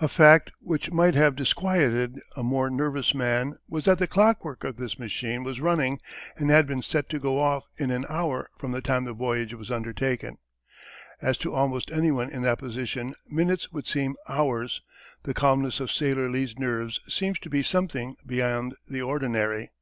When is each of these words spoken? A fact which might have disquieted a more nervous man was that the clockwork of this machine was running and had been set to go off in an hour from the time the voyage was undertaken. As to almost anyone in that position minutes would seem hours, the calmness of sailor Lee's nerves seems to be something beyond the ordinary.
A 0.00 0.06
fact 0.06 0.52
which 0.60 0.92
might 0.92 1.16
have 1.16 1.34
disquieted 1.34 2.20
a 2.36 2.44
more 2.44 2.70
nervous 2.70 3.16
man 3.16 3.56
was 3.68 3.86
that 3.86 3.98
the 3.98 4.06
clockwork 4.06 4.62
of 4.62 4.76
this 4.76 4.96
machine 4.96 5.42
was 5.42 5.60
running 5.60 5.98
and 6.36 6.50
had 6.50 6.68
been 6.68 6.82
set 6.82 7.08
to 7.08 7.18
go 7.18 7.40
off 7.40 7.64
in 7.76 7.90
an 7.90 8.06
hour 8.08 8.48
from 8.60 8.70
the 8.70 8.80
time 8.80 9.02
the 9.06 9.12
voyage 9.12 9.54
was 9.54 9.72
undertaken. 9.72 10.38
As 11.20 11.36
to 11.38 11.52
almost 11.52 11.90
anyone 11.90 12.30
in 12.30 12.42
that 12.42 12.60
position 12.60 13.16
minutes 13.28 13.72
would 13.72 13.88
seem 13.88 14.14
hours, 14.28 14.82
the 15.24 15.34
calmness 15.34 15.80
of 15.80 15.90
sailor 15.90 16.30
Lee's 16.30 16.56
nerves 16.56 17.00
seems 17.08 17.40
to 17.40 17.50
be 17.50 17.64
something 17.64 18.14
beyond 18.24 18.76
the 18.86 19.02
ordinary. 19.02 19.72